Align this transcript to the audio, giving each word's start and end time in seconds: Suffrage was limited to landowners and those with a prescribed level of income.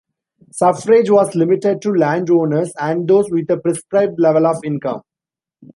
Suffrage 0.51 1.11
was 1.11 1.35
limited 1.35 1.79
to 1.83 1.91
landowners 1.93 2.73
and 2.79 3.07
those 3.07 3.29
with 3.29 3.47
a 3.51 3.57
prescribed 3.57 4.19
level 4.19 4.47
of 4.47 4.57
income. 4.63 5.01